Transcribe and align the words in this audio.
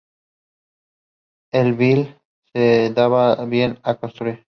A 1.53 1.61
Bil 1.61 2.19
se 2.51 2.59
le 2.59 2.89
daba 2.95 3.45
bien 3.45 3.75
construir. 3.99 4.47